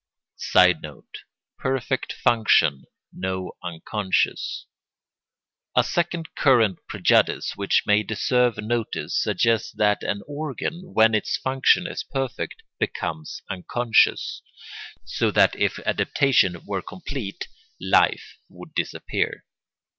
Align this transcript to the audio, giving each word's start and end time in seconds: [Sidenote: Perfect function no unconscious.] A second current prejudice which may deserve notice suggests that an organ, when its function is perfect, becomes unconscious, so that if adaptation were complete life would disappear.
[Sidenote: 0.37 1.19
Perfect 1.59 2.11
function 2.11 2.85
no 3.13 3.51
unconscious.] 3.63 4.65
A 5.75 5.83
second 5.83 6.33
current 6.33 6.79
prejudice 6.89 7.55
which 7.55 7.83
may 7.85 8.01
deserve 8.01 8.57
notice 8.57 9.21
suggests 9.21 9.71
that 9.73 10.01
an 10.01 10.23
organ, 10.27 10.91
when 10.95 11.13
its 11.13 11.37
function 11.37 11.85
is 11.85 12.01
perfect, 12.01 12.63
becomes 12.79 13.43
unconscious, 13.47 14.41
so 15.05 15.29
that 15.29 15.55
if 15.55 15.77
adaptation 15.85 16.65
were 16.65 16.81
complete 16.81 17.47
life 17.79 18.39
would 18.49 18.73
disappear. 18.73 19.45